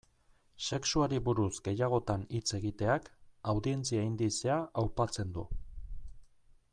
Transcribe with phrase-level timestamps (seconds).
[0.75, 3.11] Sexuari buruz gehiagotan hitz egiteak,
[3.53, 5.45] audientzia indizea aupatzen du.